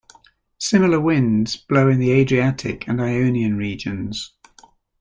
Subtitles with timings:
[0.57, 4.33] Similar winds blow in the Adriatic and Ionian regions.